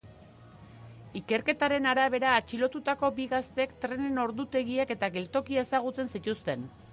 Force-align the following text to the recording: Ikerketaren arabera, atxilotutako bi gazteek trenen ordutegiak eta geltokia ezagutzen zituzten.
Ikerketaren 1.19 1.87
arabera, 1.91 2.31
atxilotutako 2.37 3.11
bi 3.19 3.27
gazteek 3.35 3.77
trenen 3.85 4.19
ordutegiak 4.25 4.95
eta 4.97 5.11
geltokia 5.19 5.67
ezagutzen 5.69 6.11
zituzten. 6.17 6.67